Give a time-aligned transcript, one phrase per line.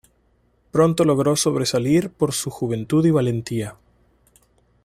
[0.71, 3.75] Pronto logró sobresalir por su juventud y valentía.